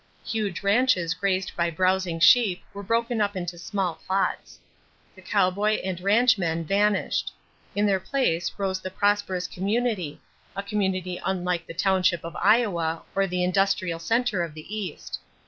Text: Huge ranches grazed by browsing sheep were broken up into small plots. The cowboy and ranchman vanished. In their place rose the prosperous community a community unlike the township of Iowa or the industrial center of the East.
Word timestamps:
Huge 0.25 0.63
ranches 0.63 1.13
grazed 1.13 1.55
by 1.55 1.69
browsing 1.69 2.19
sheep 2.19 2.63
were 2.73 2.81
broken 2.81 3.21
up 3.21 3.35
into 3.35 3.59
small 3.59 4.01
plots. 4.07 4.57
The 5.15 5.21
cowboy 5.21 5.73
and 5.83 6.01
ranchman 6.01 6.63
vanished. 6.65 7.31
In 7.75 7.85
their 7.85 7.99
place 7.99 8.51
rose 8.57 8.81
the 8.81 8.89
prosperous 8.89 9.45
community 9.45 10.19
a 10.55 10.63
community 10.63 11.21
unlike 11.23 11.67
the 11.67 11.75
township 11.75 12.23
of 12.23 12.35
Iowa 12.37 13.03
or 13.13 13.27
the 13.27 13.43
industrial 13.43 13.99
center 13.99 14.41
of 14.41 14.55
the 14.55 14.75
East. 14.75 15.19